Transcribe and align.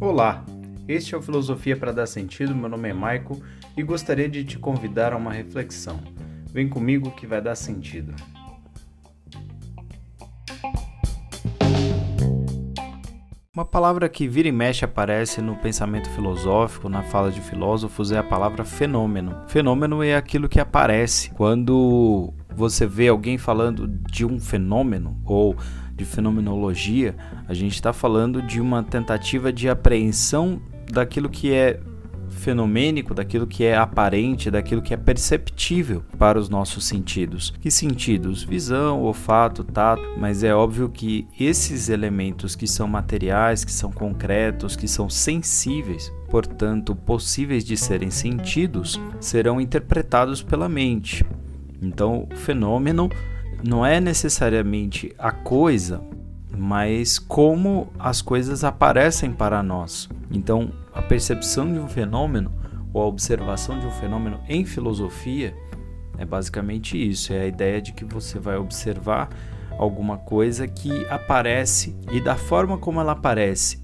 Olá, 0.00 0.44
este 0.86 1.14
é 1.14 1.18
o 1.18 1.22
Filosofia 1.22 1.76
para 1.76 1.92
Dar 1.92 2.06
Sentido. 2.06 2.54
Meu 2.54 2.68
nome 2.68 2.88
é 2.88 2.92
Maico 2.92 3.42
e 3.76 3.82
gostaria 3.82 4.28
de 4.28 4.44
te 4.44 4.58
convidar 4.58 5.12
a 5.12 5.16
uma 5.16 5.32
reflexão. 5.32 5.98
Vem 6.52 6.68
comigo 6.68 7.10
que 7.10 7.26
vai 7.26 7.42
dar 7.42 7.54
sentido. 7.54 8.14
Uma 13.56 13.64
palavra 13.64 14.08
que 14.08 14.28
vira 14.28 14.48
e 14.48 14.52
mexe 14.52 14.84
aparece 14.84 15.40
no 15.40 15.56
pensamento 15.56 16.10
filosófico, 16.10 16.90
na 16.90 17.02
fala 17.02 17.30
de 17.30 17.40
filósofos, 17.40 18.12
é 18.12 18.18
a 18.18 18.22
palavra 18.22 18.64
fenômeno. 18.64 19.34
Fenômeno 19.48 20.02
é 20.02 20.14
aquilo 20.14 20.48
que 20.48 20.60
aparece 20.60 21.30
quando 21.30 22.34
você 22.54 22.86
vê 22.86 23.08
alguém 23.08 23.38
falando 23.38 23.88
de 23.88 24.24
um 24.24 24.38
fenômeno 24.38 25.20
ou 25.24 25.56
de 25.96 26.04
fenomenologia, 26.04 27.16
a 27.48 27.54
gente 27.54 27.74
está 27.74 27.92
falando 27.92 28.42
de 28.42 28.60
uma 28.60 28.82
tentativa 28.82 29.50
de 29.50 29.68
apreensão 29.68 30.60
daquilo 30.92 31.28
que 31.28 31.52
é 31.52 31.80
fenomênico, 32.28 33.14
daquilo 33.14 33.46
que 33.46 33.64
é 33.64 33.76
aparente, 33.76 34.50
daquilo 34.50 34.82
que 34.82 34.92
é 34.92 34.96
perceptível 34.96 36.02
para 36.18 36.38
os 36.38 36.48
nossos 36.48 36.84
sentidos. 36.84 37.54
Que 37.60 37.70
sentidos? 37.70 38.42
Visão, 38.42 39.02
olfato, 39.02 39.64
tato, 39.64 40.02
mas 40.18 40.44
é 40.44 40.54
óbvio 40.54 40.88
que 40.88 41.26
esses 41.38 41.88
elementos 41.88 42.54
que 42.54 42.66
são 42.66 42.86
materiais, 42.86 43.64
que 43.64 43.72
são 43.72 43.90
concretos, 43.90 44.76
que 44.76 44.86
são 44.86 45.08
sensíveis, 45.08 46.12
portanto 46.28 46.94
possíveis 46.94 47.64
de 47.64 47.76
serem 47.76 48.10
sentidos, 48.10 49.00
serão 49.18 49.60
interpretados 49.60 50.42
pela 50.42 50.68
mente. 50.68 51.24
Então, 51.80 52.26
o 52.32 52.36
fenômeno 52.36 53.08
não 53.62 53.84
é 53.84 54.00
necessariamente 54.00 55.14
a 55.18 55.30
coisa, 55.30 56.02
mas 56.56 57.18
como 57.18 57.92
as 57.98 58.22
coisas 58.22 58.64
aparecem 58.64 59.32
para 59.32 59.62
nós. 59.62 60.08
Então, 60.30 60.70
a 60.94 61.02
percepção 61.02 61.72
de 61.72 61.78
um 61.78 61.88
fenômeno 61.88 62.52
ou 62.92 63.02
a 63.02 63.06
observação 63.06 63.78
de 63.78 63.86
um 63.86 63.90
fenômeno 63.90 64.40
em 64.48 64.64
filosofia 64.64 65.54
é 66.18 66.24
basicamente 66.24 66.96
isso: 66.96 67.32
é 67.32 67.42
a 67.42 67.46
ideia 67.46 67.80
de 67.80 67.92
que 67.92 68.04
você 68.04 68.38
vai 68.38 68.56
observar 68.56 69.28
alguma 69.78 70.16
coisa 70.16 70.66
que 70.66 71.06
aparece 71.06 71.94
e 72.10 72.20
da 72.20 72.36
forma 72.36 72.78
como 72.78 73.00
ela 73.00 73.12
aparece, 73.12 73.82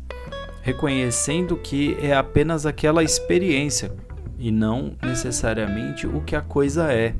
reconhecendo 0.63 1.57
que 1.57 1.97
é 2.01 2.15
apenas 2.15 2.65
aquela 2.65 3.03
experiência 3.03 3.93
e 4.39 4.51
não 4.51 4.97
necessariamente 5.03 6.07
o 6.07 6.21
que 6.23 6.35
a 6.35 6.41
coisa 6.41 6.93
é. 6.93 7.15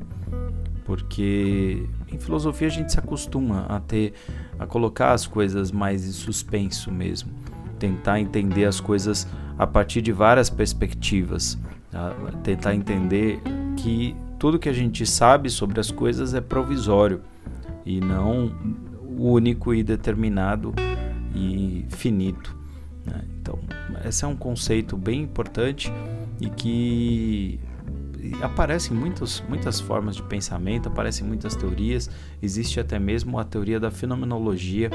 Porque 0.83 1.87
em 2.13 2.19
filosofia 2.19 2.67
a 2.67 2.71
gente 2.71 2.91
se 2.91 2.99
acostuma 2.99 3.65
a 3.67 3.79
ter 3.79 4.13
a 4.59 4.65
colocar 4.65 5.11
as 5.11 5.25
coisas 5.25 5.71
mais 5.71 6.07
em 6.07 6.11
suspenso 6.11 6.91
mesmo, 6.91 7.31
tentar 7.79 8.19
entender 8.19 8.65
as 8.65 8.79
coisas 8.79 9.27
a 9.57 9.67
partir 9.67 10.01
de 10.01 10.11
várias 10.11 10.49
perspectivas, 10.49 11.57
tá? 11.91 12.15
tentar 12.43 12.75
entender 12.75 13.41
que 13.77 14.15
tudo 14.39 14.59
que 14.59 14.69
a 14.69 14.73
gente 14.73 15.05
sabe 15.05 15.49
sobre 15.49 15.79
as 15.79 15.91
coisas 15.91 16.33
é 16.33 16.41
provisório 16.41 17.21
e 17.85 17.99
não 17.99 18.51
único 19.17 19.73
e 19.73 19.83
determinado 19.83 20.73
e 21.35 21.85
finito. 21.89 22.55
Né? 23.05 23.23
Então, 23.39 23.59
esse 24.05 24.25
é 24.25 24.27
um 24.27 24.35
conceito 24.35 24.97
bem 24.97 25.21
importante 25.21 25.91
e 26.39 26.49
que 26.49 27.59
aparecem 28.43 28.95
muitos, 28.95 29.41
muitas 29.47 29.79
formas 29.79 30.17
de 30.17 30.23
pensamento, 30.23 30.89
aparecem 30.89 31.25
muitas 31.25 31.55
teorias. 31.55 32.09
Existe 32.41 32.79
até 32.79 32.99
mesmo 32.99 33.39
a 33.39 33.43
teoria 33.43 33.79
da 33.79 33.89
fenomenologia, 33.89 34.89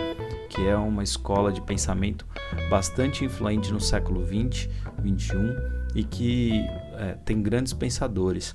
que 0.51 0.67
é 0.67 0.77
uma 0.77 1.03
escola 1.03 1.51
de 1.51 1.61
pensamento 1.63 2.27
bastante 2.69 3.25
influente 3.25 3.73
no 3.73 3.81
século 3.81 4.23
20, 4.25 4.71
21 5.03 5.57
e 5.95 6.05
que 6.05 6.53
é, 6.99 7.17
tem 7.25 7.41
grandes 7.41 7.73
pensadores. 7.73 8.55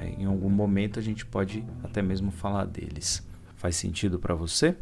É, 0.00 0.08
em 0.20 0.24
algum 0.24 0.50
momento 0.50 0.98
a 0.98 1.02
gente 1.02 1.24
pode 1.24 1.64
até 1.84 2.02
mesmo 2.02 2.32
falar 2.32 2.64
deles. 2.64 3.24
Faz 3.56 3.76
sentido 3.76 4.18
para 4.18 4.34
você? 4.34 4.74